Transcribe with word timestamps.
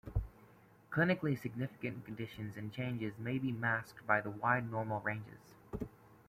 Clinically 0.89 1.39
significant 1.39 2.05
conditions 2.05 2.57
and 2.57 2.73
changes 2.73 3.13
may 3.19 3.37
be 3.37 3.51
masked 3.51 4.07
by 4.07 4.19
the 4.19 4.31
wide 4.31 4.71
normal 4.71 4.99
ranges. 5.01 5.53